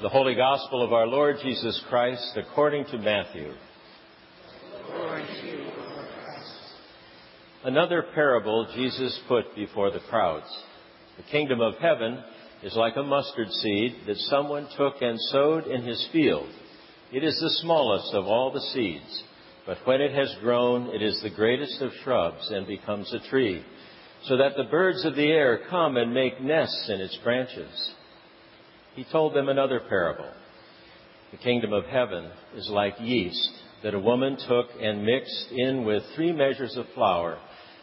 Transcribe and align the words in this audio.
The 0.00 0.08
Holy 0.08 0.34
Gospel 0.34 0.82
of 0.82 0.94
our 0.94 1.06
Lord 1.06 1.36
Jesus 1.42 1.78
Christ 1.90 2.34
according 2.34 2.86
to 2.86 2.96
Matthew. 2.96 3.52
Another 7.64 8.06
parable 8.14 8.66
Jesus 8.74 9.20
put 9.28 9.54
before 9.54 9.90
the 9.90 10.00
crowds. 10.08 10.46
The 11.18 11.30
kingdom 11.30 11.60
of 11.60 11.74
heaven 11.82 12.24
is 12.62 12.74
like 12.76 12.96
a 12.96 13.02
mustard 13.02 13.50
seed 13.50 13.96
that 14.06 14.16
someone 14.16 14.68
took 14.74 15.02
and 15.02 15.20
sowed 15.32 15.66
in 15.66 15.82
his 15.82 16.08
field. 16.10 16.48
It 17.12 17.22
is 17.22 17.38
the 17.38 17.60
smallest 17.60 18.14
of 18.14 18.24
all 18.24 18.50
the 18.50 18.72
seeds, 18.72 19.24
but 19.66 19.76
when 19.84 20.00
it 20.00 20.14
has 20.14 20.34
grown, 20.40 20.94
it 20.94 21.02
is 21.02 21.20
the 21.22 21.28
greatest 21.28 21.82
of 21.82 21.92
shrubs 22.02 22.50
and 22.50 22.66
becomes 22.66 23.12
a 23.12 23.28
tree, 23.28 23.62
so 24.24 24.38
that 24.38 24.56
the 24.56 24.70
birds 24.70 25.04
of 25.04 25.14
the 25.14 25.30
air 25.30 25.60
come 25.68 25.98
and 25.98 26.14
make 26.14 26.40
nests 26.40 26.88
in 26.88 27.02
its 27.02 27.18
branches. 27.18 27.92
He 28.94 29.04
told 29.10 29.34
them 29.34 29.48
another 29.48 29.80
parable. 29.88 30.30
The 31.30 31.38
kingdom 31.38 31.72
of 31.72 31.84
heaven 31.84 32.30
is 32.56 32.68
like 32.68 32.94
yeast 33.00 33.50
that 33.82 33.94
a 33.94 34.00
woman 34.00 34.36
took 34.48 34.66
and 34.80 35.04
mixed 35.04 35.52
in 35.52 35.84
with 35.84 36.02
three 36.14 36.32
measures 36.32 36.76
of 36.76 36.86
flour 36.94 37.38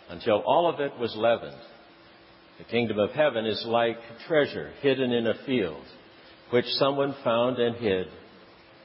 until 0.10 0.44
all 0.46 0.70
of 0.70 0.80
it 0.80 0.98
was 1.00 1.16
leavened. 1.16 1.60
The 2.58 2.66
kingdom 2.66 3.00
of 3.00 3.12
heaven 3.12 3.46
is 3.46 3.64
like 3.68 3.98
treasure 4.28 4.72
hidden 4.82 5.12
in 5.12 5.28
a 5.28 5.46
field, 5.46 5.84
which 6.50 6.66
someone 6.72 7.16
found 7.24 7.58
and 7.58 7.76
hid. 7.76 8.08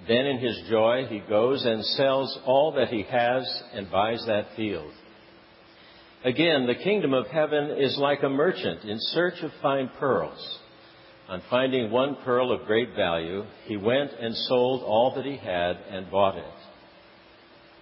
Then 0.06 0.27
in 0.27 0.39
his 0.39 0.62
joy 0.69 1.06
he 1.09 1.20
goes 1.20 1.64
and 1.64 1.84
sells 1.84 2.39
all 2.45 2.73
that 2.73 2.89
he 2.89 3.02
has 3.02 3.62
and 3.73 3.91
buys 3.91 4.25
that 4.27 4.48
field. 4.56 4.92
Again, 6.25 6.66
the 6.66 6.75
kingdom 6.75 7.14
of 7.14 7.27
heaven 7.27 7.77
is 7.78 7.97
like 7.98 8.23
a 8.23 8.28
merchant 8.28 8.84
in 8.84 8.97
search 8.98 9.42
of 9.42 9.50
fine 9.61 9.91
pearls. 9.98 10.59
On 11.29 11.43
finding 11.49 11.91
one 11.91 12.17
pearl 12.25 12.53
of 12.53 12.67
great 12.67 12.95
value, 12.95 13.45
he 13.65 13.77
went 13.77 14.11
and 14.21 14.35
sold 14.35 14.83
all 14.83 15.15
that 15.17 15.25
he 15.25 15.37
had 15.37 15.77
and 15.91 16.11
bought 16.11 16.37
it. 16.37 16.45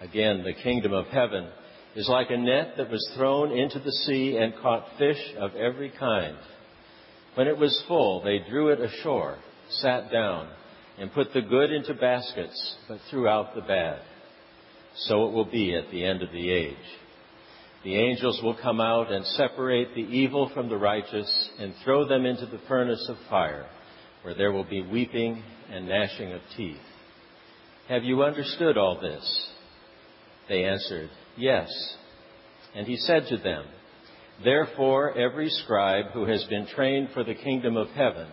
Again, 0.01 0.45
the 0.45 0.55
kingdom 0.63 0.93
of 0.93 1.07
heaven 1.07 1.49
is 1.97 2.09
like 2.09 2.31
a 2.31 2.37
net 2.37 2.75
that 2.77 2.91
was 2.91 3.13
thrown 3.17 3.51
into 3.53 3.79
the 3.79 3.93
sea 3.93 4.37
and 4.37 4.55
caught 4.63 4.87
fish 4.99 5.21
of 5.39 5.55
every 5.57 5.91
kind. 5.91 6.37
When 7.35 7.49
it 7.49 7.59
was 7.59 7.83
full, 7.89 8.23
they 8.23 8.39
drew 8.49 8.69
it 8.69 8.81
ashore, 8.81 9.39
sat 9.71 10.11
down, 10.13 10.49
and 10.99 11.13
put 11.13 11.33
the 11.33 11.43
good 11.43 11.73
into 11.73 11.95
baskets, 11.95 12.77
but 12.89 12.99
threw 13.11 13.29
out 13.29 13.55
the 13.55 13.63
bad. 13.63 14.01
So 14.95 15.27
it 15.27 15.33
will 15.33 15.51
be 15.51 15.75
at 15.75 15.91
the 15.91 16.05
end 16.05 16.23
of 16.23 16.31
the 16.33 16.51
age. 16.51 16.77
The 17.83 17.97
angels 17.97 18.41
will 18.43 18.57
come 18.61 18.81
out 18.81 19.11
and 19.11 19.25
separate 19.27 19.95
the 19.95 20.03
evil 20.03 20.51
from 20.53 20.69
the 20.69 20.77
righteous 20.77 21.51
and 21.59 21.75
throw 21.83 22.07
them 22.07 22.27
into 22.27 22.47
the 22.47 22.61
furnace 22.69 23.07
of 23.09 23.17
fire, 23.31 23.67
where 24.23 24.35
there 24.35 24.53
will 24.53 24.65
be 24.65 24.83
weeping 24.83 25.43
and 25.71 25.89
gnashing 25.89 26.33
of 26.33 26.43
teeth. 26.57 26.77
Have 27.89 28.05
you 28.05 28.23
understood 28.23 28.77
all 28.77 29.01
this? 29.01 29.51
They 30.49 30.65
answered, 30.65 31.11
Yes. 31.39 31.69
And 32.75 32.87
he 32.87 32.97
said 32.97 33.27
to 33.29 33.39
them, 33.39 33.65
Therefore, 34.45 35.17
every 35.17 35.49
scribe 35.49 36.13
who 36.13 36.27
has 36.27 36.45
been 36.45 36.67
trained 36.67 37.09
for 37.15 37.25
the 37.25 37.35
kingdom 37.35 37.77
of 37.77 37.89
heaven 37.89 38.29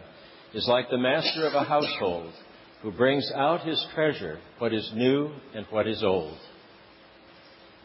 is 0.53 0.67
like 0.67 0.89
the 0.89 0.97
master 0.97 1.47
of 1.47 1.53
a 1.53 1.63
household 1.63 2.33
who 2.81 2.91
brings 2.91 3.31
out 3.33 3.65
his 3.65 3.83
treasure, 3.93 4.39
what 4.59 4.73
is 4.73 4.91
new 4.93 5.31
and 5.55 5.65
what 5.69 5.87
is 5.87 6.03
old. 6.03 6.37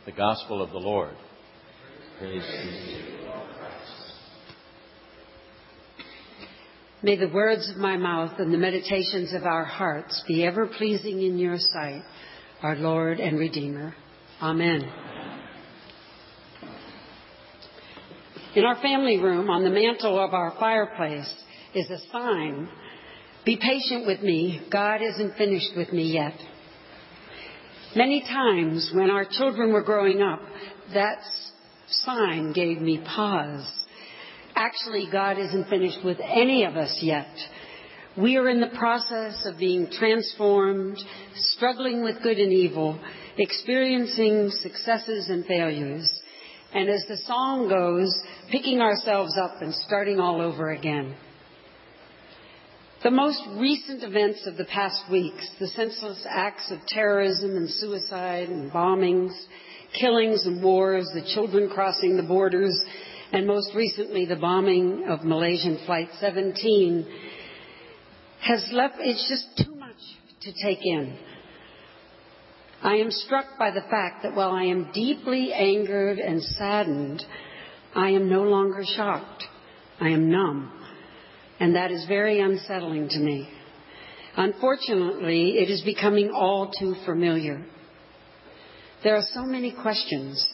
The 0.07 0.13
Gospel 0.13 0.61
of 0.61 0.71
the 0.71 0.79
Lord. 0.79 1.15
May 7.03 7.17
the 7.17 7.29
words 7.35 7.69
of 7.69 7.79
my 7.79 7.97
mouth 7.97 8.39
and 8.39 8.55
the 8.55 8.59
meditations 8.59 9.33
of 9.35 9.43
our 9.43 9.65
hearts 9.65 10.23
be 10.29 10.45
ever 10.45 10.69
pleasing 10.69 11.21
in 11.21 11.37
your 11.37 11.57
sight, 11.59 12.03
our 12.63 12.77
Lord 12.77 13.19
and 13.19 13.41
Redeemer. 13.41 13.97
Amen. 14.41 14.89
In 18.55 18.65
our 18.65 18.81
family 18.81 19.19
room, 19.19 19.51
on 19.51 19.65
the 19.65 19.71
mantle 19.71 20.23
of 20.25 20.33
our 20.33 20.55
fireplace, 20.61 21.29
is 21.75 21.91
a 21.91 21.99
sign 22.13 22.69
Be 23.45 23.57
patient 23.57 24.07
with 24.07 24.23
me, 24.23 24.61
God 24.71 25.03
isn't 25.03 25.37
finished 25.37 25.73
with 25.77 25.93
me 25.93 26.13
yet. 26.13 26.35
Many 27.97 28.21
times 28.21 28.93
when 28.95 29.11
our 29.11 29.27
children 29.29 29.73
were 29.73 29.83
growing 29.83 30.23
up, 30.23 30.41
that 30.95 31.19
sign 31.93 32.53
gave 32.53 32.81
me 32.81 33.03
pause. 33.05 33.71
Actually, 34.55 35.09
God 35.11 35.39
isn't 35.39 35.69
finished 35.69 36.05
with 36.05 36.19
any 36.21 36.65
of 36.65 36.77
us 36.77 36.99
yet. 37.01 37.35
We 38.17 38.37
are 38.37 38.49
in 38.51 38.61
the 38.61 38.77
process 38.79 39.47
of 39.47 39.59
being 39.59 39.89
transformed, 39.91 40.99
struggling 41.35 42.03
with 42.03 42.23
good 42.23 42.39
and 42.39 42.53
evil, 42.53 43.01
experiencing 43.39 44.51
successes 44.61 45.31
and 45.31 45.47
failures, 45.47 46.21
and 46.75 46.91
as 46.91 47.05
the 47.09 47.17
song 47.19 47.69
goes, 47.69 48.15
picking 48.51 48.81
ourselves 48.81 49.39
up 49.39 49.63
and 49.63 49.75
starting 49.75 50.21
all 50.21 50.43
over 50.43 50.73
again. 50.73 51.15
The 53.03 53.11
most 53.11 53.43
recent 53.57 54.03
events 54.05 54.47
of 54.47 54.57
the 54.57 54.65
past 54.67 55.11
weeks, 55.11 55.49
the 55.59 55.69
senseless 55.69 56.25
acts 56.29 56.71
of 56.71 56.79
terrorism 56.87 57.57
and 57.57 57.69
suicide 57.69 58.49
and 58.49 58.71
bombings, 58.71 59.33
killings 59.99 60.47
and 60.47 60.63
wars, 60.63 61.09
the 61.15 61.25
children 61.35 61.69
crossing 61.69 62.17
the 62.17 62.23
borders, 62.23 62.83
and 63.33 63.47
most 63.47 63.75
recently 63.75 64.27
the 64.27 64.37
bombing 64.37 65.07
of 65.09 65.25
Malaysian 65.25 65.79
Flight 65.87 66.09
17, 66.21 67.07
has 68.41 68.69
left, 68.73 68.97
it's 68.99 69.29
just 69.29 69.67
too 69.67 69.75
much 69.77 69.97
to 70.43 70.53
take 70.65 70.81
in. 70.83 71.17
I 72.83 72.97
am 72.97 73.11
struck 73.11 73.47
by 73.59 73.71
the 73.71 73.83
fact 73.83 74.25
that 74.25 74.35
while 74.35 74.51
I 74.51 74.65
am 74.65 74.91
deeply 74.93 75.53
angered 75.53 76.19
and 76.19 76.43
saddened, 76.43 77.23
I 77.95 78.11
am 78.11 78.29
no 78.29 78.43
longer 78.43 78.83
shocked. 78.97 79.45
I 80.01 80.09
am 80.09 80.31
numb. 80.31 80.73
And 81.61 81.77
that 81.77 81.93
is 81.93 82.07
very 82.09 82.41
unsettling 82.41 83.09
to 83.11 83.21
me. 83.21 83.49
Unfortunately, 84.37 85.59
it 85.59 85.71
is 85.71 85.83
becoming 85.83 86.31
all 86.31 86.73
too 86.77 86.97
familiar. 87.05 87.65
There 89.03 89.17
are 89.17 89.27
so 89.35 89.43
many 89.45 89.73
questions. 89.73 90.47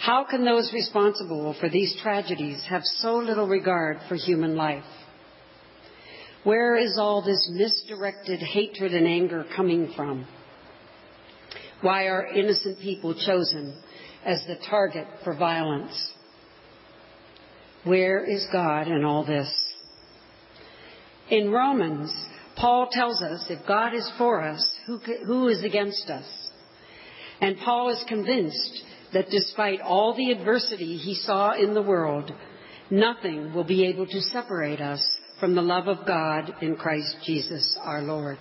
How 0.00 0.24
can 0.28 0.44
those 0.44 0.72
responsible 0.72 1.54
for 1.60 1.68
these 1.68 1.96
tragedies 2.02 2.60
have 2.68 2.82
so 2.84 3.18
little 3.18 3.46
regard 3.46 3.98
for 4.08 4.16
human 4.16 4.56
life? 4.56 4.82
Where 6.42 6.76
is 6.76 6.98
all 6.98 7.22
this 7.22 7.48
misdirected 7.52 8.40
hatred 8.40 8.94
and 8.94 9.06
anger 9.06 9.44
coming 9.54 9.92
from? 9.94 10.26
Why 11.82 12.06
are 12.06 12.26
innocent 12.26 12.80
people 12.80 13.14
chosen 13.14 13.80
as 14.24 14.42
the 14.48 14.56
target 14.68 15.06
for 15.22 15.36
violence? 15.36 16.12
Where 17.84 18.24
is 18.24 18.44
God 18.52 18.88
in 18.88 19.04
all 19.04 19.24
this? 19.24 19.48
In 21.30 21.50
Romans, 21.50 22.12
Paul 22.56 22.88
tells 22.90 23.22
us 23.22 23.46
if 23.48 23.66
God 23.68 23.94
is 23.94 24.10
for 24.18 24.42
us, 24.42 24.68
who, 24.86 24.98
who 25.26 25.46
is 25.46 25.62
against 25.62 26.08
us? 26.08 26.24
And 27.42 27.58
Paul 27.58 27.90
is 27.90 28.02
convinced 28.06 28.84
that 29.12 29.28
despite 29.28 29.80
all 29.80 30.14
the 30.14 30.30
adversity 30.30 30.96
he 30.96 31.16
saw 31.16 31.52
in 31.54 31.74
the 31.74 31.82
world, 31.82 32.30
nothing 32.88 33.52
will 33.52 33.64
be 33.64 33.84
able 33.86 34.06
to 34.06 34.20
separate 34.20 34.80
us 34.80 35.04
from 35.40 35.56
the 35.56 35.60
love 35.60 35.88
of 35.88 36.06
God 36.06 36.54
in 36.62 36.76
Christ 36.76 37.16
Jesus 37.26 37.76
our 37.82 38.00
Lord. 38.00 38.38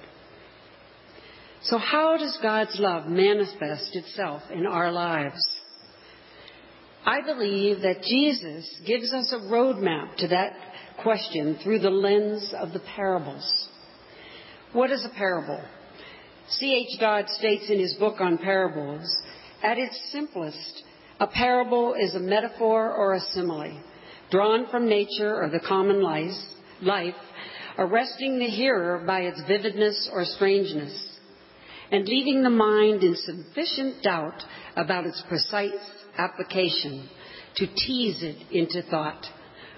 So, 1.64 1.80
how 1.80 2.16
does 2.18 2.38
God's 2.44 2.80
love 2.80 3.08
manifest 3.08 3.96
itself 3.96 4.44
in 4.52 4.68
our 4.68 4.92
lives? 4.92 5.42
I 7.04 7.22
believe 7.22 7.82
that 7.82 8.04
Jesus 8.04 8.82
gives 8.86 9.12
us 9.12 9.34
a 9.34 9.52
roadmap 9.52 10.16
to 10.18 10.28
that 10.28 10.54
question 11.02 11.58
through 11.64 11.80
the 11.80 11.90
lens 11.90 12.54
of 12.56 12.72
the 12.72 12.82
parables. 12.96 13.68
What 14.74 14.92
is 14.92 15.04
a 15.04 15.18
parable? 15.18 15.64
C.H. 16.50 17.00
Dodd 17.00 17.30
states 17.30 17.70
in 17.70 17.80
his 17.80 17.94
book 17.96 18.20
on 18.20 18.38
parables, 18.38 19.16
at 19.64 19.78
its 19.78 19.98
simplest, 20.12 20.84
a 21.20 21.28
parable 21.28 21.94
is 21.94 22.16
a 22.16 22.20
metaphor 22.20 22.94
or 22.94 23.14
a 23.14 23.22
simile, 23.34 23.82
drawn 24.32 24.68
from 24.70 24.90
nature 24.90 25.42
or 25.42 25.50
the 25.50 25.60
common 25.60 26.02
life, 26.02 27.16
arresting 27.78 28.40
the 28.40 28.48
hearer 28.48 29.04
by 29.06 29.22
its 29.22 29.42
vividness 29.48 30.10
or 30.12 30.26
strangeness 30.26 31.12
and 31.92 32.08
leaving 32.08 32.42
the 32.42 32.50
mind 32.50 33.04
in 33.04 33.16
sufficient 33.16 34.02
doubt 34.02 34.42
about 34.76 35.06
its 35.06 35.22
precise 35.28 35.74
application 36.18 37.08
to 37.56 37.68
tease 37.68 38.24
it 38.24 38.38
into 38.52 38.82
thought. 38.90 39.26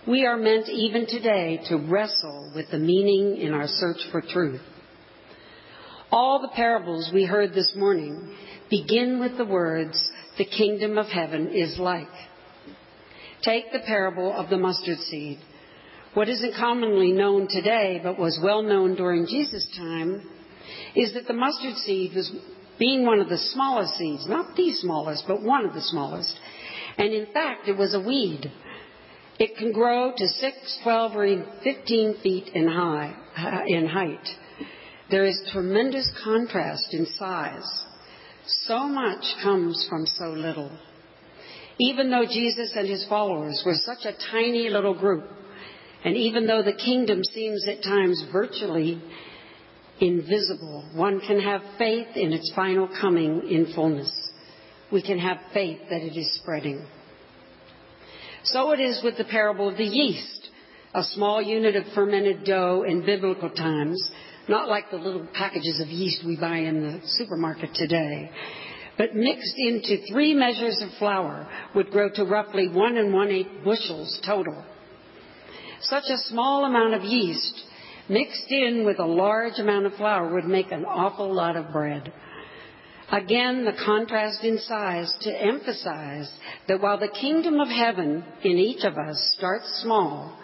We 0.08 0.26
are 0.26 0.38
meant 0.38 0.70
even 0.70 1.08
today 1.08 1.60
to 1.70 1.78
wrestle 1.78 2.52
with 2.56 2.70
the 2.70 2.78
meaning 2.78 3.38
in 3.38 3.54
our 3.54 3.68
search 3.68 3.98
for 4.12 4.22
truth. 4.22 4.62
All 6.14 6.40
the 6.40 6.50
parables 6.50 7.10
we 7.12 7.26
heard 7.26 7.56
this 7.56 7.74
morning 7.76 8.36
begin 8.70 9.20
with 9.20 9.36
the 9.36 9.46
words, 9.46 10.12
the 10.38 10.46
kingdom 10.46 11.00
of 11.00 11.08
heaven 11.08 11.48
is 11.48 11.80
like. 11.80 12.08
Take 13.42 13.72
the 13.72 13.80
parable 13.80 14.32
of 14.32 14.48
the 14.52 14.60
mustard 14.60 15.00
seed. 15.00 15.40
What 16.14 16.30
isn't 16.30 16.54
commonly 16.56 17.14
known 17.14 17.48
today, 17.50 18.00
but 18.04 18.20
was 18.20 18.40
well 18.44 18.62
known 18.62 18.94
during 18.94 19.26
Jesus' 19.26 19.68
time, 19.76 20.30
is 20.96 21.16
that 21.16 21.26
the 21.26 21.34
mustard 21.34 21.78
seed 21.78 22.14
was 22.14 22.32
being 22.78 23.08
one 23.08 23.20
of 23.20 23.28
the 23.28 23.40
smallest 23.52 23.96
seeds, 23.96 24.28
not 24.30 24.56
the 24.56 24.72
smallest, 24.72 25.24
but 25.28 25.42
one 25.42 25.66
of 25.66 25.74
the 25.74 25.82
smallest. 25.82 26.40
And 27.00 27.12
in 27.12 27.34
fact, 27.34 27.68
it 27.68 27.76
was 27.76 27.96
a 27.96 28.00
weed. 28.00 28.52
It 29.40 29.58
can 29.58 29.72
grow 29.72 30.14
to 30.16 30.28
6, 30.28 30.80
12, 30.84 31.16
or 31.16 31.26
even 31.26 31.48
15 31.64 32.18
feet 32.22 32.50
in, 32.54 32.68
high, 32.68 33.16
in 33.66 33.88
height. 33.88 34.28
There 35.10 35.26
is 35.26 35.42
tremendous 35.52 36.12
contrast 36.24 36.94
in 36.94 37.06
size. 37.18 37.84
So 38.66 38.88
much 38.88 39.24
comes 39.42 39.86
from 39.90 40.06
so 40.06 40.30
little. 40.30 40.72
Even 41.80 42.10
though 42.12 42.26
Jesus 42.26 42.74
and 42.76 42.88
his 42.88 43.06
followers 43.08 43.62
were 43.66 43.76
such 43.76 44.06
a 44.06 44.18
tiny 44.32 44.70
little 44.70 44.98
group, 44.98 45.26
and 46.06 46.16
even 46.16 46.46
though 46.46 46.62
the 46.62 46.74
kingdom 46.74 47.22
seems 47.34 47.68
at 47.68 47.84
times 47.84 48.24
virtually 48.32 49.02
invisible, 50.00 50.90
one 50.94 51.20
can 51.20 51.40
have 51.40 51.62
faith 51.78 52.08
in 52.16 52.34
its 52.34 52.52
final 52.56 52.90
coming 53.00 53.48
in 53.50 53.74
fullness. 53.74 54.12
We 54.92 55.02
can 55.02 55.18
have 55.20 55.38
faith 55.54 55.80
that 55.90 56.02
it 56.02 56.18
is 56.18 56.36
spreading. 56.36 56.86
So 58.44 58.72
it 58.72 58.80
is 58.80 59.02
with 59.04 59.18
the 59.18 59.24
parable 59.24 59.70
of 59.70 59.78
the 59.78 59.86
yeast, 59.86 60.50
a 60.94 61.04
small 61.04 61.42
unit 61.42 61.76
of 61.76 61.86
fermented 61.96 62.44
dough 62.44 62.84
in 62.88 63.06
biblical 63.06 63.50
times, 63.50 64.12
not 64.48 64.70
like 64.70 64.92
the 64.92 64.98
little 64.98 65.28
packages 65.34 65.80
of 65.80 65.88
yeast 65.88 66.24
we 66.26 66.38
buy 66.38 66.58
in 66.58 66.82
the 66.82 67.00
supermarket 67.06 67.74
today, 67.74 68.30
but 68.98 69.16
mixed 69.16 69.56
into 69.58 70.06
three 70.12 70.34
measures 70.34 70.82
of 70.82 70.98
flour 71.00 71.48
would 71.76 71.90
grow 71.92 72.10
to 72.10 72.26
roughly 72.26 72.68
one 72.68 72.98
and 72.98 73.14
one 73.14 73.30
eighth 73.30 73.64
bushels 73.64 74.20
total. 74.26 74.64
Such 75.82 76.06
a 76.10 76.18
small 76.30 76.66
amount 76.66 76.94
of 76.94 77.04
yeast 77.04 77.64
mixed 78.10 78.50
in 78.50 78.86
with 78.86 79.00
a 79.00 79.06
large 79.06 79.60
amount 79.60 79.86
of 79.86 79.94
flour 79.96 80.34
would 80.34 80.46
make 80.46 80.72
an 80.72 80.86
awful 80.86 81.34
lot 81.34 81.56
of 81.56 81.72
bread. 81.72 82.12
Again, 83.12 83.66
the 83.66 83.78
contrast 83.86 84.44
in 84.44 84.60
size 84.60 85.14
to 85.22 85.32
emphasize 85.32 86.32
that 86.68 86.82
while 86.82 87.00
the 87.00 87.10
kingdom 87.10 87.60
of 87.60 87.68
heaven 87.68 88.24
in 88.44 88.58
each 88.58 88.84
of 88.84 88.98
us 88.98 89.34
starts 89.38 89.82
small, 89.84 90.38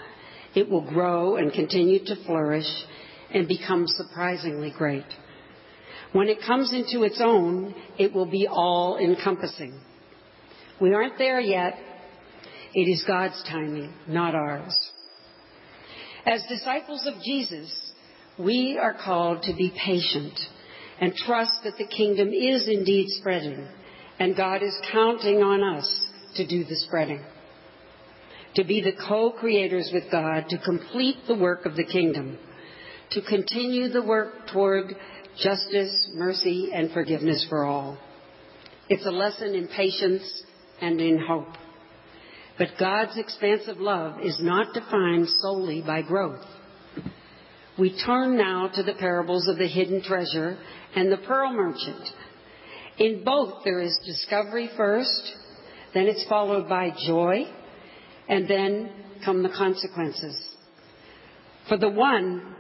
it 0.56 0.70
will 0.70 0.88
grow 0.88 1.38
and 1.38 1.54
continue 1.54 2.04
to 2.06 2.24
flourish 2.26 2.68
and 3.34 3.48
become 3.48 3.86
surprisingly 3.88 4.74
great. 4.76 5.06
When 6.12 6.28
it 6.28 6.40
comes 6.46 6.74
into 6.74 7.04
its 7.04 7.22
own, 7.24 7.76
it 7.98 8.14
will 8.14 8.26
be 8.26 8.48
all 8.48 8.98
encompassing. 8.98 9.80
We 10.82 10.94
aren't 10.94 11.18
there 11.18 11.40
yet. 11.40 11.76
It 12.74 12.90
is 12.90 13.04
God's 13.06 13.42
timing, 13.48 13.94
not 14.08 14.34
ours. 14.34 14.76
As 16.26 16.44
disciples 16.48 17.06
of 17.06 17.22
Jesus, 17.24 17.92
we 18.38 18.78
are 18.82 18.94
called 18.94 19.44
to 19.44 19.54
be 19.54 19.74
patient 19.86 20.38
and 21.00 21.14
trust 21.16 21.52
that 21.64 21.78
the 21.78 21.88
kingdom 21.88 22.30
is 22.30 22.68
indeed 22.68 23.08
spreading, 23.10 23.68
and 24.20 24.36
God 24.36 24.64
is 24.64 24.78
counting 24.92 25.38
on 25.38 25.64
us 25.78 26.08
to 26.36 26.48
do 26.48 26.64
the 26.64 26.76
spreading. 26.76 27.24
To 28.56 28.64
be 28.64 28.82
the 28.82 28.94
co 29.08 29.32
creators 29.32 29.92
with 29.94 30.12
God, 30.12 30.46
to 30.50 30.58
complete 30.58 31.18
the 31.28 31.36
work 31.36 31.66
of 31.66 31.76
the 31.76 31.86
kingdom, 31.86 32.38
to 33.12 33.22
continue 33.22 33.90
the 33.90 34.04
work 34.04 34.48
toward 34.52 34.96
justice, 35.42 36.10
mercy, 36.14 36.70
and 36.74 36.92
forgiveness 36.92 37.46
for 37.50 37.66
all. 37.66 37.98
It's 38.88 39.06
a 39.06 39.12
lesson 39.12 39.56
in 39.56 39.68
patience 39.68 40.44
and 40.82 41.00
in 41.00 41.20
hope. 41.20 41.48
But 42.58 42.70
God's 42.80 43.18
expansive 43.18 43.78
love 43.78 44.20
is 44.22 44.38
not 44.42 44.74
defined 44.74 45.28
solely 45.40 45.82
by 45.82 46.02
growth. 46.02 46.44
We 47.80 47.98
turn 48.06 48.38
now 48.38 48.70
to 48.74 48.84
the 48.84 48.96
parables 48.96 49.48
of 49.48 49.58
the 49.58 49.68
hidden 49.68 50.04
treasure 50.04 50.58
and 50.96 51.12
the 51.12 51.18
pearl 51.18 51.54
merchant. 51.54 52.10
In 52.98 53.24
both, 53.24 53.64
there 53.64 53.80
is 53.80 53.98
discovery 54.06 54.70
first, 54.76 55.36
then 55.94 56.08
it's 56.08 56.26
followed 56.28 56.68
by 56.68 56.92
joy, 57.08 57.46
and 58.28 58.50
then 58.50 58.92
come 59.24 59.42
the 59.42 59.50
consequences. 59.50 60.38
For 61.70 61.78
the 61.78 61.90
one, 61.90 62.56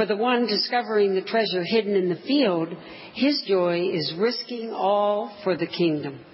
for 0.00 0.06
the 0.06 0.16
one 0.16 0.46
discovering 0.46 1.14
the 1.14 1.20
treasure 1.20 1.62
hidden 1.62 1.94
in 1.94 2.08
the 2.08 2.22
field, 2.26 2.68
his 3.12 3.42
joy 3.46 3.90
is 3.92 4.14
risking 4.16 4.72
all 4.72 5.30
for 5.44 5.58
the 5.58 5.66
kingdom. 5.66 6.24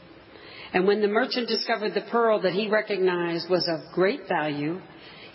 And 0.73 0.87
when 0.87 1.01
the 1.01 1.09
merchant 1.09 1.49
discovered 1.49 1.93
the 1.93 2.09
pearl 2.09 2.41
that 2.43 2.53
he 2.53 2.69
recognized 2.69 3.51
was 3.51 3.69
of 3.69 3.93
great 3.93 4.29
value, 4.29 4.81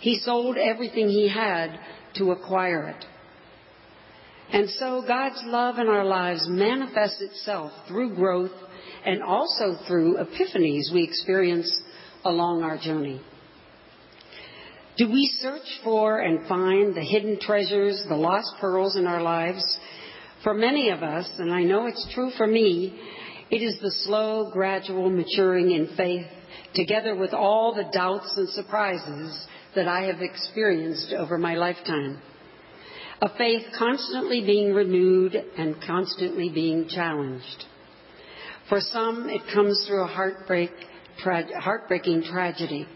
he 0.00 0.18
sold 0.18 0.56
everything 0.56 1.08
he 1.08 1.28
had 1.28 1.78
to 2.14 2.30
acquire 2.30 2.88
it. 2.88 3.04
And 4.50 4.70
so 4.70 5.04
God's 5.06 5.42
love 5.44 5.78
in 5.78 5.88
our 5.88 6.06
lives 6.06 6.46
manifests 6.48 7.20
itself 7.20 7.70
through 7.86 8.14
growth 8.14 8.50
and 9.04 9.22
also 9.22 9.76
through 9.86 10.16
epiphanies 10.16 10.90
we 10.90 11.04
experience 11.04 11.82
along 12.24 12.62
our 12.62 12.78
journey. 12.78 13.20
Do 14.98 15.10
we 15.10 15.26
search 15.40 15.80
for 15.82 16.18
and 16.18 16.46
find 16.46 16.94
the 16.94 17.00
hidden 17.00 17.38
treasures, 17.40 18.04
the 18.08 18.14
lost 18.14 18.52
pearls 18.60 18.94
in 18.96 19.06
our 19.06 19.22
lives? 19.22 19.64
For 20.44 20.52
many 20.52 20.90
of 20.90 21.02
us, 21.02 21.30
and 21.38 21.50
I 21.50 21.62
know 21.62 21.86
it's 21.86 22.06
true 22.14 22.30
for 22.36 22.46
me, 22.46 23.00
it 23.50 23.62
is 23.62 23.78
the 23.80 23.94
slow, 24.04 24.50
gradual 24.52 25.08
maturing 25.08 25.70
in 25.70 25.96
faith, 25.96 26.26
together 26.74 27.14
with 27.14 27.32
all 27.32 27.74
the 27.74 27.90
doubts 27.90 28.34
and 28.36 28.48
surprises 28.50 29.46
that 29.74 29.88
I 29.88 30.02
have 30.02 30.20
experienced 30.20 31.14
over 31.16 31.38
my 31.38 31.54
lifetime. 31.54 32.20
A 33.22 33.34
faith 33.38 33.62
constantly 33.78 34.44
being 34.44 34.74
renewed 34.74 35.34
and 35.34 35.76
constantly 35.86 36.50
being 36.50 36.88
challenged. 36.88 37.64
For 38.68 38.80
some, 38.80 39.30
it 39.30 39.42
comes 39.54 39.86
through 39.86 40.02
a 40.02 40.08
heartbreak, 40.08 40.70
tra- 41.22 41.60
heartbreaking 41.60 42.24
tragedy. 42.24 42.86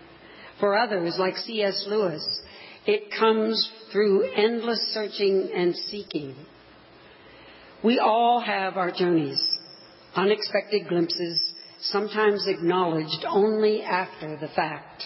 For 0.60 0.76
others, 0.76 1.16
like 1.18 1.36
C.S. 1.36 1.84
Lewis, 1.86 2.26
it 2.86 3.10
comes 3.18 3.70
through 3.92 4.30
endless 4.34 4.80
searching 4.92 5.50
and 5.54 5.74
seeking. 5.74 6.34
We 7.84 7.98
all 7.98 8.40
have 8.40 8.76
our 8.76 8.90
journeys 8.90 9.42
unexpected 10.14 10.88
glimpses, 10.88 11.52
sometimes 11.80 12.46
acknowledged 12.46 13.24
only 13.28 13.82
after 13.82 14.36
the 14.40 14.48
fact. 14.48 15.04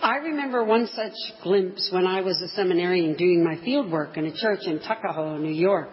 I 0.00 0.16
remember 0.16 0.64
one 0.64 0.88
such 0.88 1.14
glimpse 1.42 1.88
when 1.92 2.06
I 2.06 2.20
was 2.20 2.40
a 2.42 2.48
seminarian 2.48 3.16
doing 3.16 3.42
my 3.42 3.56
field 3.64 3.90
work 3.90 4.16
in 4.16 4.26
a 4.26 4.36
church 4.36 4.60
in 4.66 4.80
Tuckahoe, 4.80 5.38
New 5.38 5.52
York. 5.52 5.90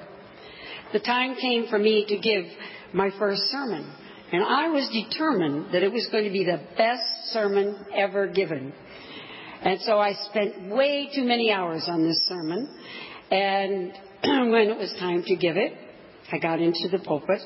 The 0.92 1.00
time 1.00 1.36
came 1.40 1.68
for 1.68 1.78
me 1.78 2.06
to 2.08 2.18
give 2.18 2.46
my 2.92 3.12
first 3.18 3.44
sermon, 3.52 3.90
and 4.32 4.44
I 4.44 4.70
was 4.70 4.88
determined 4.90 5.74
that 5.74 5.84
it 5.84 5.92
was 5.92 6.08
going 6.12 6.26
to 6.26 6.30
be 6.30 6.46
the 6.46 6.62
best 6.78 7.04
sermon 7.32 7.86
ever 7.96 8.28
given. 8.28 8.74
And 9.62 9.80
so 9.82 9.98
I 9.98 10.14
spent 10.30 10.70
way 10.70 11.10
too 11.14 11.24
many 11.24 11.52
hours 11.52 11.86
on 11.88 12.04
this 12.04 12.22
sermon, 12.28 12.70
and 13.32 13.92
when 14.52 14.70
it 14.70 14.78
was 14.78 14.94
time 15.00 15.24
to 15.26 15.36
give 15.36 15.58
it, 15.58 15.74
I 16.32 16.38
got 16.38 16.62
into 16.62 16.88
the 16.92 17.00
pulpit 17.00 17.42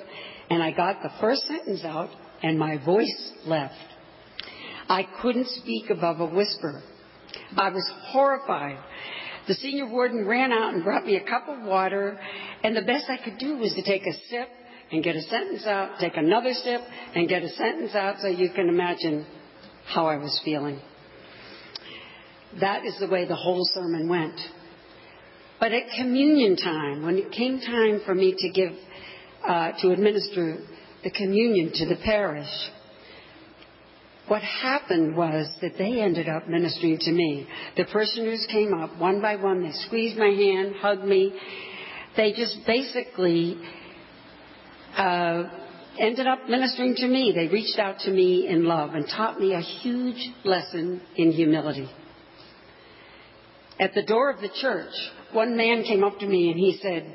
and 0.49 0.61
I 0.61 0.71
got 0.71 1.01
the 1.01 1.11
first 1.19 1.47
sentence 1.47 1.83
out 1.83 2.09
and 2.41 2.59
my 2.59 2.83
voice 2.83 3.31
left. 3.45 3.75
I 4.89 5.07
couldn't 5.21 5.47
speak 5.47 5.89
above 5.89 6.19
a 6.19 6.25
whisper. 6.25 6.81
I 7.55 7.69
was 7.69 7.89
horrified. 8.07 8.77
The 9.47 9.53
senior 9.55 9.89
warden 9.89 10.25
ran 10.25 10.51
out 10.51 10.73
and 10.73 10.83
brought 10.83 11.05
me 11.05 11.15
a 11.15 11.23
cup 11.23 11.47
of 11.47 11.63
water, 11.63 12.19
and 12.63 12.75
the 12.75 12.81
best 12.81 13.05
I 13.09 13.17
could 13.23 13.37
do 13.37 13.57
was 13.57 13.73
to 13.73 13.83
take 13.83 14.05
a 14.05 14.13
sip 14.29 14.49
and 14.93 15.03
get 15.03 15.15
a 15.15 15.21
sentence 15.23 15.65
out, 15.65 15.99
take 15.99 16.15
another 16.15 16.53
sip 16.53 16.81
and 17.15 17.27
get 17.27 17.41
a 17.41 17.49
sentence 17.49 17.95
out, 17.95 18.17
so 18.21 18.27
you 18.27 18.51
can 18.51 18.69
imagine 18.69 19.25
how 19.87 20.05
I 20.05 20.17
was 20.17 20.39
feeling. 20.45 20.79
That 22.61 22.85
is 22.85 22.97
the 22.99 23.07
way 23.07 23.27
the 23.27 23.35
whole 23.35 23.65
sermon 23.73 24.07
went. 24.07 24.39
But 25.59 25.71
at 25.71 25.83
communion 25.97 26.55
time, 26.55 27.03
when 27.03 27.17
it 27.17 27.31
came 27.31 27.59
time 27.59 28.01
for 28.05 28.13
me 28.13 28.35
to 28.37 28.49
give, 28.49 28.73
uh, 29.47 29.71
to 29.81 29.91
administer 29.91 30.59
the 31.03 31.09
communion 31.09 31.71
to 31.73 31.85
the 31.87 31.95
parish, 31.95 32.47
what 34.27 34.43
happened 34.43 35.17
was 35.17 35.49
that 35.61 35.73
they 35.77 36.01
ended 36.01 36.29
up 36.29 36.47
ministering 36.47 36.99
to 36.99 37.11
me. 37.11 37.47
The 37.75 37.85
parishioners 37.85 38.45
came 38.51 38.73
up 38.75 38.97
one 38.99 39.21
by 39.21 39.37
one. 39.37 39.63
They 39.63 39.71
squeezed 39.87 40.17
my 40.17 40.29
hand, 40.29 40.75
hugged 40.75 41.03
me. 41.03 41.33
They 42.15 42.31
just 42.33 42.57
basically 42.67 43.57
Uh, 44.97 45.49
ended 45.99 46.27
up 46.27 46.47
ministering 46.49 46.95
to 46.95 47.07
me. 47.07 47.33
They 47.35 47.47
reached 47.47 47.79
out 47.79 47.99
to 47.99 48.11
me 48.11 48.47
in 48.47 48.65
love 48.65 48.93
and 48.93 49.07
taught 49.07 49.39
me 49.39 49.53
a 49.53 49.61
huge 49.61 50.29
lesson 50.43 51.01
in 51.15 51.31
humility. 51.31 51.89
At 53.79 53.93
the 53.93 54.03
door 54.03 54.29
of 54.29 54.39
the 54.41 54.49
church, 54.61 54.93
one 55.31 55.57
man 55.57 55.83
came 55.83 56.03
up 56.03 56.19
to 56.19 56.27
me 56.27 56.51
and 56.51 56.59
he 56.59 56.79
said, 56.81 57.11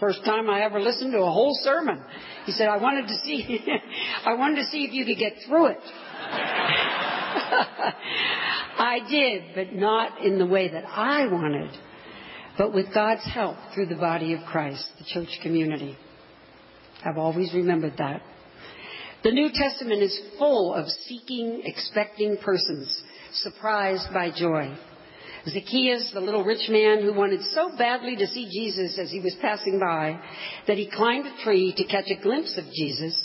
First 0.00 0.24
time 0.24 0.48
I 0.48 0.62
ever 0.62 0.80
listened 0.80 1.12
to 1.12 1.18
a 1.18 1.30
whole 1.30 1.58
sermon. 1.62 2.00
He 2.46 2.52
said, 2.52 2.68
I 2.68 2.76
wanted 2.76 3.08
to 3.08 3.14
see, 3.24 3.60
I 4.24 4.34
wanted 4.34 4.56
to 4.56 4.64
see 4.66 4.84
if 4.84 4.92
you 4.92 5.04
could 5.04 5.18
get 5.18 5.32
through 5.46 5.66
it. 5.66 5.78
I 8.80 9.00
did, 9.10 9.42
but 9.56 9.74
not 9.74 10.24
in 10.24 10.38
the 10.38 10.46
way 10.46 10.68
that 10.68 10.84
I 10.84 11.26
wanted, 11.26 11.70
but 12.56 12.72
with 12.72 12.94
God's 12.94 13.24
help 13.24 13.56
through 13.74 13.86
the 13.86 13.96
body 13.96 14.34
of 14.34 14.40
Christ, 14.46 14.86
the 14.98 15.04
church 15.04 15.40
community. 15.42 15.96
I've 17.04 17.18
always 17.18 17.52
remembered 17.54 17.94
that. 17.98 18.22
The 19.24 19.32
New 19.32 19.50
Testament 19.52 20.02
is 20.02 20.20
full 20.38 20.74
of 20.74 20.86
seeking, 21.06 21.62
expecting 21.64 22.36
persons, 22.38 23.02
surprised 23.32 24.12
by 24.12 24.30
joy. 24.30 24.76
Zacchaeus, 25.46 26.10
the 26.12 26.20
little 26.20 26.44
rich 26.44 26.68
man 26.68 27.02
who 27.02 27.14
wanted 27.14 27.42
so 27.52 27.70
badly 27.76 28.16
to 28.16 28.26
see 28.26 28.48
Jesus 28.50 28.98
as 28.98 29.10
he 29.10 29.20
was 29.20 29.36
passing 29.40 29.78
by 29.80 30.20
that 30.66 30.76
he 30.76 30.90
climbed 30.90 31.26
a 31.26 31.44
tree 31.44 31.72
to 31.76 31.84
catch 31.84 32.10
a 32.10 32.22
glimpse 32.22 32.56
of 32.58 32.64
Jesus 32.72 33.24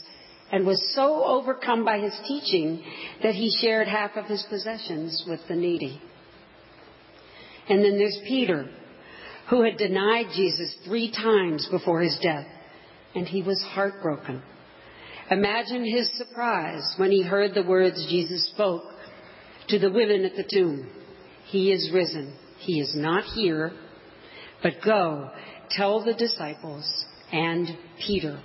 and 0.51 0.65
was 0.65 0.81
so 0.95 1.23
overcome 1.23 1.83
by 1.83 1.99
his 1.99 2.13
teaching 2.27 2.83
that 3.23 3.33
he 3.33 3.55
shared 3.59 3.87
half 3.87 4.11
of 4.15 4.25
his 4.25 4.45
possessions 4.49 5.25
with 5.27 5.39
the 5.47 5.55
needy. 5.55 6.01
And 7.69 7.83
then 7.83 7.97
there's 7.97 8.19
Peter, 8.27 8.69
who 9.49 9.63
had 9.63 9.77
denied 9.77 10.27
Jesus 10.35 10.75
three 10.85 11.11
times 11.11 11.67
before 11.71 12.01
his 12.01 12.17
death, 12.21 12.45
and 13.15 13.27
he 13.27 13.41
was 13.41 13.61
heartbroken. 13.61 14.41
Imagine 15.29 15.85
his 15.85 16.09
surprise 16.17 16.95
when 16.97 17.11
he 17.11 17.23
heard 17.23 17.53
the 17.53 17.63
words 17.63 18.05
Jesus 18.09 18.49
spoke 18.53 18.83
to 19.69 19.79
the 19.79 19.91
women 19.91 20.25
at 20.25 20.35
the 20.35 20.47
tomb. 20.51 20.89
He 21.45 21.71
is 21.71 21.91
risen. 21.93 22.35
He 22.59 22.79
is 22.79 22.93
not 22.95 23.23
here, 23.35 23.71
but 24.61 24.73
go 24.83 25.29
tell 25.69 26.03
the 26.03 26.13
disciples 26.13 27.05
and 27.31 27.67
Peter. 28.05 28.41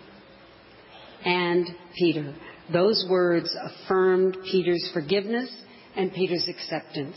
And 1.24 1.66
Peter. 1.96 2.34
Those 2.72 3.06
words 3.10 3.54
affirmed 3.60 4.36
Peter's 4.50 4.90
forgiveness 4.92 5.50
and 5.96 6.12
Peter's 6.12 6.48
acceptance. 6.48 7.16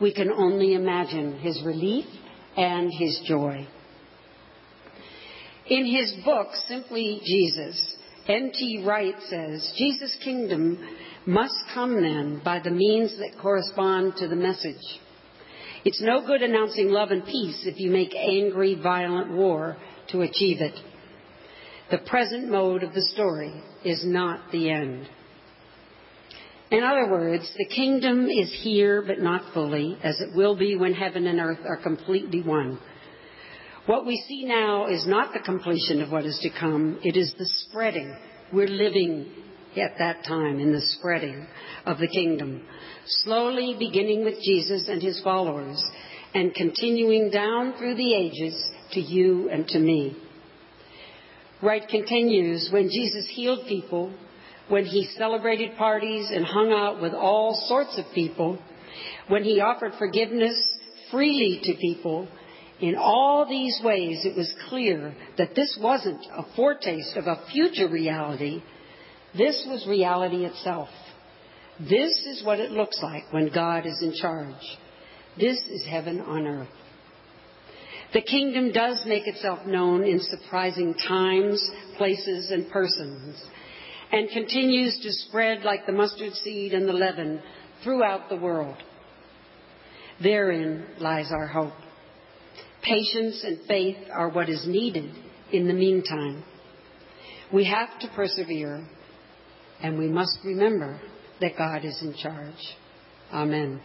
We 0.00 0.14
can 0.14 0.30
only 0.30 0.74
imagine 0.74 1.40
his 1.40 1.60
relief 1.64 2.06
and 2.56 2.90
his 2.98 3.20
joy. 3.26 3.66
In 5.68 5.84
his 5.84 6.24
book, 6.24 6.48
Simply 6.66 7.20
Jesus, 7.24 7.96
N.T. 8.26 8.84
Wright 8.86 9.14
says, 9.28 9.70
Jesus' 9.76 10.16
kingdom 10.24 10.78
must 11.26 11.54
come 11.74 12.00
then 12.00 12.40
by 12.42 12.58
the 12.58 12.70
means 12.70 13.18
that 13.18 13.40
correspond 13.40 14.14
to 14.16 14.28
the 14.28 14.36
message. 14.36 14.76
It's 15.84 16.00
no 16.00 16.26
good 16.26 16.42
announcing 16.42 16.88
love 16.88 17.10
and 17.10 17.24
peace 17.24 17.64
if 17.66 17.78
you 17.78 17.90
make 17.90 18.14
angry, 18.14 18.74
violent 18.82 19.30
war 19.32 19.76
to 20.08 20.22
achieve 20.22 20.62
it. 20.62 20.74
The 21.90 21.98
present 21.98 22.50
mode 22.50 22.82
of 22.82 22.94
the 22.94 23.06
story 23.12 23.62
is 23.84 24.02
not 24.04 24.50
the 24.50 24.70
end. 24.70 25.06
In 26.70 26.82
other 26.82 27.10
words, 27.10 27.50
the 27.56 27.66
kingdom 27.66 28.26
is 28.26 28.58
here 28.62 29.02
but 29.06 29.20
not 29.20 29.52
fully, 29.52 29.98
as 30.02 30.20
it 30.20 30.34
will 30.34 30.56
be 30.56 30.76
when 30.76 30.94
heaven 30.94 31.26
and 31.26 31.40
earth 31.40 31.60
are 31.66 31.82
completely 31.82 32.42
one. 32.42 32.78
What 33.88 34.04
we 34.04 34.22
see 34.28 34.44
now 34.44 34.88
is 34.88 35.06
not 35.06 35.32
the 35.32 35.38
completion 35.38 36.02
of 36.02 36.12
what 36.12 36.26
is 36.26 36.38
to 36.42 36.50
come, 36.50 36.98
it 37.02 37.16
is 37.16 37.32
the 37.38 37.46
spreading. 37.46 38.14
We're 38.52 38.68
living 38.68 39.32
at 39.78 39.96
that 39.98 40.26
time 40.26 40.60
in 40.60 40.74
the 40.74 40.82
spreading 40.98 41.46
of 41.86 41.96
the 41.96 42.06
kingdom, 42.06 42.66
slowly 43.24 43.76
beginning 43.78 44.26
with 44.26 44.42
Jesus 44.42 44.88
and 44.88 45.00
his 45.00 45.18
followers 45.24 45.82
and 46.34 46.54
continuing 46.54 47.30
down 47.30 47.78
through 47.78 47.94
the 47.94 48.14
ages 48.14 48.62
to 48.92 49.00
you 49.00 49.48
and 49.48 49.66
to 49.68 49.78
me. 49.78 50.18
Wright 51.62 51.88
continues 51.88 52.68
when 52.70 52.90
Jesus 52.90 53.26
healed 53.30 53.66
people, 53.68 54.12
when 54.68 54.84
he 54.84 55.08
celebrated 55.16 55.78
parties 55.78 56.28
and 56.30 56.44
hung 56.44 56.74
out 56.74 57.00
with 57.00 57.14
all 57.14 57.58
sorts 57.66 57.98
of 57.98 58.04
people, 58.14 58.58
when 59.28 59.44
he 59.44 59.62
offered 59.62 59.92
forgiveness 59.98 60.52
freely 61.10 61.58
to 61.62 61.72
people, 61.80 62.28
in 62.80 62.94
all 62.96 63.46
these 63.48 63.80
ways, 63.82 64.24
it 64.24 64.36
was 64.36 64.52
clear 64.68 65.14
that 65.36 65.54
this 65.54 65.78
wasn't 65.82 66.24
a 66.32 66.44
foretaste 66.54 67.16
of 67.16 67.26
a 67.26 67.44
future 67.52 67.88
reality. 67.88 68.62
This 69.36 69.66
was 69.68 69.86
reality 69.88 70.44
itself. 70.44 70.88
This 71.80 72.12
is 72.26 72.42
what 72.44 72.60
it 72.60 72.70
looks 72.70 73.00
like 73.02 73.32
when 73.32 73.52
God 73.52 73.84
is 73.84 74.00
in 74.02 74.14
charge. 74.20 74.54
This 75.38 75.58
is 75.68 75.86
heaven 75.88 76.20
on 76.20 76.46
earth. 76.46 76.68
The 78.12 78.22
kingdom 78.22 78.72
does 78.72 79.04
make 79.06 79.26
itself 79.26 79.66
known 79.66 80.04
in 80.04 80.20
surprising 80.20 80.94
times, 80.94 81.62
places, 81.96 82.50
and 82.50 82.70
persons, 82.70 83.42
and 84.10 84.30
continues 84.30 84.98
to 85.02 85.12
spread 85.12 85.62
like 85.62 85.84
the 85.84 85.92
mustard 85.92 86.32
seed 86.34 86.72
and 86.72 86.88
the 86.88 86.92
leaven 86.92 87.42
throughout 87.84 88.28
the 88.28 88.36
world. 88.36 88.76
Therein 90.22 90.86
lies 90.98 91.30
our 91.30 91.46
hope. 91.46 91.74
Patience 92.82 93.44
and 93.44 93.58
faith 93.66 93.96
are 94.12 94.28
what 94.28 94.48
is 94.48 94.64
needed 94.66 95.10
in 95.52 95.66
the 95.66 95.74
meantime. 95.74 96.44
We 97.52 97.64
have 97.64 97.98
to 98.00 98.08
persevere, 98.14 98.86
and 99.82 99.98
we 99.98 100.08
must 100.08 100.38
remember 100.44 101.00
that 101.40 101.56
God 101.56 101.84
is 101.84 101.98
in 102.02 102.14
charge. 102.14 102.54
Amen. 103.32 103.80